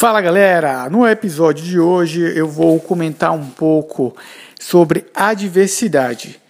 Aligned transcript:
Fala 0.00 0.22
galera! 0.22 0.88
No 0.88 1.06
episódio 1.06 1.62
de 1.62 1.78
hoje 1.78 2.22
eu 2.34 2.48
vou 2.48 2.80
comentar 2.80 3.32
um 3.32 3.50
pouco 3.50 4.16
sobre 4.58 5.04
adversidade. 5.14 6.40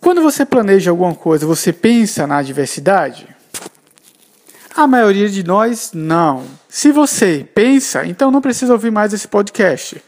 Quando 0.00 0.22
você 0.22 0.46
planeja 0.46 0.92
alguma 0.92 1.14
coisa, 1.14 1.46
você 1.46 1.74
pensa 1.74 2.26
na 2.26 2.38
adversidade? 2.38 3.28
A 4.74 4.86
maioria 4.86 5.28
de 5.28 5.42
nós 5.42 5.90
não. 5.92 6.44
Se 6.70 6.90
você 6.90 7.46
pensa, 7.54 8.06
então 8.06 8.30
não 8.30 8.40
precisa 8.40 8.72
ouvir 8.72 8.90
mais 8.90 9.12
esse 9.12 9.28
podcast. 9.28 10.02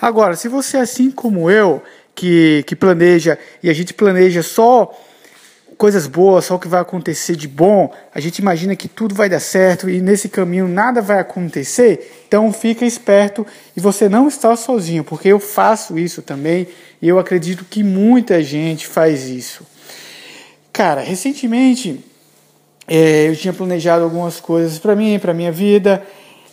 Agora, 0.00 0.36
se 0.36 0.48
você 0.48 0.78
é 0.78 0.80
assim 0.80 1.10
como 1.10 1.50
eu, 1.50 1.82
que, 2.14 2.64
que 2.66 2.74
planeja 2.74 3.38
e 3.62 3.68
a 3.68 3.74
gente 3.74 3.92
planeja 3.92 4.42
só 4.42 4.90
coisas 5.76 6.06
boas, 6.06 6.44
só 6.44 6.54
o 6.54 6.58
que 6.58 6.68
vai 6.68 6.80
acontecer 6.80 7.36
de 7.36 7.48
bom, 7.48 7.92
a 8.14 8.20
gente 8.20 8.38
imagina 8.38 8.76
que 8.76 8.88
tudo 8.88 9.14
vai 9.14 9.28
dar 9.28 9.40
certo 9.40 9.88
e 9.88 10.00
nesse 10.00 10.28
caminho 10.28 10.68
nada 10.68 11.00
vai 11.00 11.18
acontecer, 11.18 12.24
então 12.26 12.52
fica 12.52 12.84
esperto 12.84 13.46
e 13.76 13.80
você 13.80 14.08
não 14.08 14.28
está 14.28 14.54
sozinho, 14.56 15.04
porque 15.04 15.28
eu 15.28 15.40
faço 15.40 15.98
isso 15.98 16.22
também 16.22 16.68
e 17.00 17.08
eu 17.08 17.18
acredito 17.18 17.64
que 17.64 17.82
muita 17.82 18.42
gente 18.42 18.86
faz 18.86 19.28
isso. 19.28 19.66
Cara, 20.72 21.00
recentemente 21.00 22.04
é, 22.86 23.28
eu 23.28 23.36
tinha 23.36 23.52
planejado 23.52 24.04
algumas 24.04 24.40
coisas 24.40 24.78
para 24.78 24.94
mim, 24.94 25.18
para 25.18 25.34
minha 25.34 25.52
vida 25.52 26.02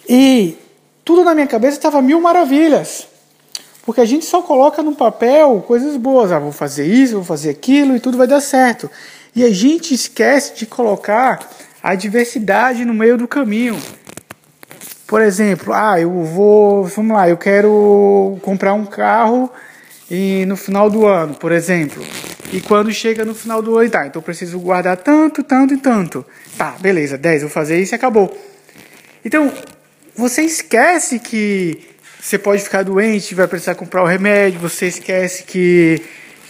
e 0.08 0.58
tudo 1.04 1.24
na 1.24 1.34
minha 1.34 1.48
cabeça 1.48 1.78
estava 1.78 2.02
mil 2.02 2.22
maravilhas. 2.22 3.11
Porque 3.86 4.02
a 4.02 4.06
gente 4.06 4.26
só 4.26 4.42
coloca 4.42 4.84
no 4.84 4.96
papel 4.96 5.64
coisas 5.68 5.98
boas. 5.98 6.32
Ah, 6.32 6.40
vou 6.40 6.52
fazer 6.52 6.86
isso, 6.86 7.16
vou 7.16 7.24
fazer 7.24 7.50
aquilo 7.50 7.96
e 7.96 8.00
tudo 8.00 8.18
vai 8.18 8.28
dar 8.28 8.42
certo. 8.42 8.90
E 9.36 9.44
a 9.44 9.50
gente 9.50 9.94
esquece 9.94 10.56
de 10.56 10.66
colocar 10.66 11.40
a 11.82 11.96
diversidade 11.96 12.86
no 12.86 12.94
meio 12.94 13.18
do 13.18 13.28
caminho. 13.28 13.78
Por 15.08 15.22
exemplo, 15.22 15.74
ah, 15.74 16.00
eu 16.00 16.24
vou, 16.24 16.86
vamos 16.86 17.16
lá, 17.16 17.28
eu 17.28 17.38
quero 17.38 18.38
comprar 18.42 18.74
um 18.74 18.86
carro 18.86 19.52
e 20.10 20.46
no 20.46 20.56
final 20.56 20.90
do 20.90 21.06
ano, 21.06 21.34
por 21.34 21.52
exemplo. 21.52 22.04
E 22.54 22.62
quando 22.62 22.92
chega 22.92 23.26
no 23.26 23.34
final 23.34 23.62
do 23.62 23.78
ano, 23.78 23.90
tá, 23.90 24.06
então 24.06 24.20
eu 24.20 24.24
preciso 24.24 24.60
guardar 24.60 24.98
tanto, 24.98 25.44
tanto 25.44 25.74
e 25.74 25.78
tanto. 25.78 26.26
Tá, 26.58 26.76
beleza, 26.80 27.18
10, 27.18 27.42
vou 27.42 27.52
fazer 27.52 27.82
isso 27.82 27.94
e 27.94 27.96
acabou. 27.96 28.38
Então, 29.24 29.52
você 30.16 30.44
esquece 30.44 31.20
que 31.20 31.91
você 32.22 32.38
pode 32.38 32.64
ficar 32.64 32.84
doente, 32.84 33.34
vai 33.34 33.48
precisar 33.48 33.74
comprar 33.76 34.04
o 34.04 34.06
remédio, 34.06 34.60
você 34.60 34.86
esquece 34.86 35.44
que 35.44 36.02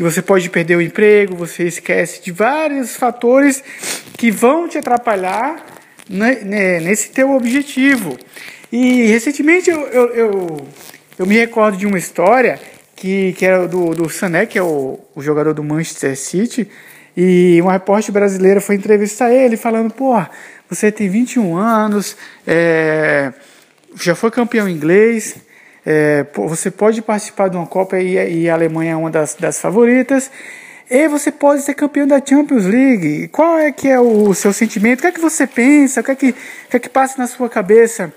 que 0.01 0.03
você 0.03 0.19
pode 0.19 0.49
perder 0.49 0.77
o 0.77 0.81
emprego, 0.81 1.35
você 1.35 1.65
esquece 1.65 2.23
de 2.23 2.31
vários 2.31 2.95
fatores 2.95 3.63
que 4.17 4.31
vão 4.31 4.67
te 4.67 4.79
atrapalhar 4.79 5.63
né, 6.09 6.79
nesse 6.79 7.11
teu 7.11 7.31
objetivo. 7.31 8.17
E 8.71 9.03
recentemente 9.03 9.69
eu, 9.69 9.81
eu, 9.89 10.07
eu, 10.15 10.67
eu, 11.19 11.25
me 11.27 11.35
recordo 11.35 11.77
de 11.77 11.85
uma 11.85 11.99
história 11.99 12.59
que, 12.95 13.33
que 13.33 13.45
era 13.45 13.67
do, 13.67 13.93
do 13.93 14.09
Sané, 14.09 14.47
que 14.47 14.57
é 14.57 14.63
o, 14.63 14.99
o 15.13 15.21
jogador 15.21 15.53
do 15.53 15.63
Manchester 15.63 16.17
City, 16.17 16.67
e 17.15 17.59
uma 17.61 17.73
repórter 17.73 18.11
brasileira 18.11 18.59
foi 18.59 18.75
entrevistar 18.75 19.31
ele 19.31 19.55
falando, 19.55 19.93
pô, 19.93 20.19
você 20.67 20.91
tem 20.91 21.09
21 21.09 21.55
anos, 21.55 22.17
é, 22.47 23.31
já 24.01 24.15
foi 24.15 24.31
campeão 24.31 24.67
inglês, 24.67 25.35
é, 25.85 26.25
você 26.35 26.69
pode 26.69 27.01
participar 27.01 27.49
de 27.49 27.57
uma 27.57 27.65
Copa 27.65 27.99
e, 27.99 28.43
e, 28.43 28.49
a 28.49 28.53
Alemanha 28.53 28.93
é 28.93 28.95
uma 28.95 29.09
das, 29.09 29.35
das 29.35 29.59
favoritas. 29.59 30.29
E 30.89 31.07
você 31.07 31.31
pode 31.31 31.61
ser 31.61 31.73
campeão 31.73 32.05
da 32.05 32.21
Champions 32.23 32.65
League. 32.65 33.29
Qual 33.29 33.57
é 33.57 33.71
que 33.71 33.87
é 33.87 33.99
o 33.99 34.33
seu 34.33 34.51
sentimento? 34.51 34.99
O 34.99 35.01
que 35.01 35.07
é 35.07 35.11
que 35.11 35.21
você 35.21 35.47
pensa? 35.47 36.01
O 36.01 36.03
que 36.03 36.11
é 36.11 36.15
que, 36.15 36.29
o 36.29 36.69
que, 36.69 36.77
é 36.77 36.79
que 36.79 36.89
passa 36.89 37.17
na 37.17 37.27
sua 37.27 37.49
cabeça? 37.49 38.13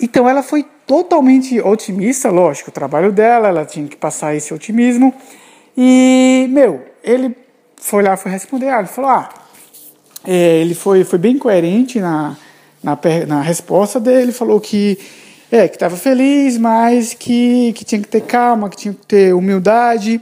Então 0.00 0.28
ela 0.28 0.42
foi 0.42 0.64
totalmente 0.86 1.60
otimista, 1.60 2.30
lógico, 2.30 2.70
o 2.70 2.72
trabalho 2.72 3.12
dela, 3.12 3.48
ela 3.48 3.64
tinha 3.64 3.86
que 3.86 3.96
passar 3.96 4.34
esse 4.34 4.52
otimismo. 4.52 5.14
E, 5.76 6.46
meu, 6.50 6.84
ele 7.02 7.36
foi 7.76 8.02
lá, 8.02 8.16
foi 8.16 8.32
responder, 8.32 8.68
ah, 8.68 8.78
ele 8.78 8.88
falou, 8.88 9.10
ah, 9.10 9.28
é, 10.26 10.60
ele 10.60 10.74
foi, 10.74 11.04
foi 11.04 11.18
bem 11.18 11.38
coerente 11.38 12.00
na, 12.00 12.36
na, 12.82 12.98
na 13.26 13.42
resposta 13.42 14.00
dele, 14.00 14.32
falou 14.32 14.60
que 14.60 14.98
é, 15.50 15.68
que 15.68 15.76
estava 15.76 15.96
feliz, 15.96 16.58
mas 16.58 17.14
que, 17.14 17.72
que 17.74 17.84
tinha 17.84 18.00
que 18.00 18.08
ter 18.08 18.22
calma, 18.22 18.68
que 18.68 18.76
tinha 18.76 18.94
que 18.94 19.06
ter 19.06 19.34
humildade. 19.34 20.20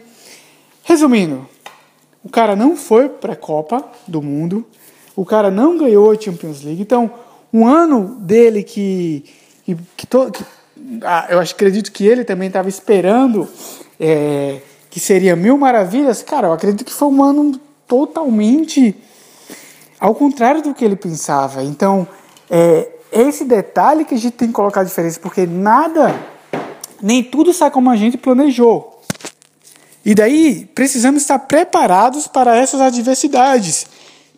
Resumindo, 0.82 1.46
o 2.24 2.28
cara 2.28 2.54
não 2.54 2.76
foi 2.76 3.08
para 3.08 3.32
a 3.32 3.36
Copa 3.36 3.84
do 4.06 4.20
Mundo, 4.20 4.66
o 5.14 5.24
cara 5.24 5.50
não 5.50 5.78
ganhou 5.78 6.10
a 6.10 6.20
Champions 6.20 6.62
League. 6.62 6.82
Então, 6.82 7.10
um 7.52 7.66
ano 7.66 8.16
dele 8.20 8.62
que, 8.62 9.24
que, 9.64 9.76
que, 9.96 10.06
to, 10.06 10.30
que 10.30 10.44
ah, 11.02 11.26
eu 11.30 11.38
acredito 11.38 11.92
que 11.92 12.06
ele 12.06 12.24
também 12.24 12.48
estava 12.48 12.68
esperando 12.68 13.48
é, 14.00 14.60
que 14.90 14.98
seria 14.98 15.36
mil 15.36 15.56
maravilhas. 15.56 16.22
Cara, 16.22 16.48
eu 16.48 16.52
acredito 16.52 16.84
que 16.84 16.92
foi 16.92 17.08
um 17.08 17.22
ano 17.22 17.60
totalmente 17.86 18.96
ao 19.98 20.14
contrário 20.14 20.62
do 20.62 20.74
que 20.74 20.84
ele 20.84 20.96
pensava. 20.96 21.62
Então, 21.62 22.06
é, 22.50 22.88
esse 23.12 23.44
detalhe 23.44 24.04
que 24.04 24.14
a 24.14 24.18
gente 24.18 24.32
tem 24.32 24.48
que 24.48 24.54
colocar 24.54 24.80
a 24.80 24.84
diferença, 24.84 25.20
porque 25.20 25.46
nada, 25.46 26.14
nem 27.02 27.22
tudo 27.22 27.52
sai 27.52 27.70
como 27.70 27.90
a 27.90 27.96
gente 27.96 28.16
planejou. 28.16 29.00
E 30.04 30.14
daí 30.14 30.68
precisamos 30.74 31.22
estar 31.22 31.38
preparados 31.40 32.26
para 32.26 32.56
essas 32.56 32.80
adversidades. 32.80 33.86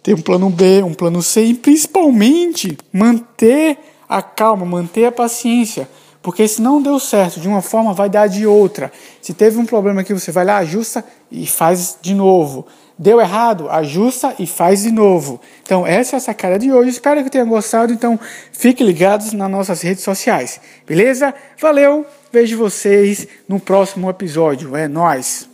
Ter 0.03 0.15
um 0.15 0.21
plano 0.21 0.51
B, 0.51 0.83
um 0.83 0.93
plano 0.93 1.23
C 1.23 1.45
e 1.45 1.55
principalmente 1.55 2.77
manter 2.93 3.79
a 4.07 4.21
calma, 4.21 4.67
manter 4.67 5.07
a 5.07 5.13
paciência. 5.13 5.89
Porque 6.25 6.49
se 6.49 6.63
não 6.63 6.81
deu 6.81 6.99
certo 6.99 7.39
de 7.39 7.47
uma 7.47 7.61
forma, 7.61 7.93
vai 7.93 8.09
dar 8.09 8.29
de 8.29 8.47
outra. 8.47 8.91
Se 9.21 9.35
teve 9.35 9.59
um 9.59 9.67
problema 9.67 10.01
aqui, 10.01 10.15
você 10.15 10.33
vai 10.33 10.43
lá, 10.43 10.57
ajusta 10.57 11.05
e 11.31 11.47
faz 11.47 11.99
de 12.01 12.15
novo. 12.15 12.67
Deu 12.99 13.21
errado, 13.21 13.69
ajusta 13.69 14.35
e 14.39 14.47
faz 14.47 14.85
de 14.85 14.91
novo. 14.91 15.39
Então, 15.63 15.87
essa 15.87 16.17
é 16.17 16.19
a 16.19 16.21
sacada 16.21 16.59
de 16.59 16.73
hoje. 16.73 16.89
Espero 16.89 17.23
que 17.23 17.29
tenham 17.29 17.47
gostado. 17.47 17.93
Então, 17.93 18.19
fiquem 18.53 18.87
ligados 18.87 19.35
nas 19.35 19.51
nossas 19.51 19.83
redes 19.83 20.03
sociais. 20.03 20.59
Beleza? 20.87 21.35
Valeu! 21.61 22.07
Vejo 22.33 22.57
vocês 22.57 23.29
no 23.47 23.61
próximo 23.61 24.09
episódio. 24.09 24.75
É 24.75 24.89
nós. 24.89 25.54